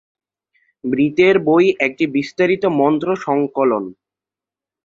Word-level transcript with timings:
মৃতের 0.83 1.35
বই 1.39 1.65
একটি 1.79 2.05
বিস্তারিত 2.07 2.63
মন্ত্র-সংকলন। 2.79 3.83